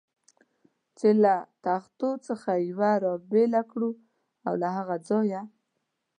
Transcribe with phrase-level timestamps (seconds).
[0.97, 3.91] چې له تختو څخه یوه را بېله کړو
[4.47, 5.41] او له هغه ځایه.